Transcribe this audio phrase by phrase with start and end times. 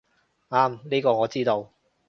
[0.49, 1.71] 啱，呢個我知道